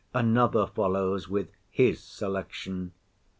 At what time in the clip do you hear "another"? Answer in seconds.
0.15-0.65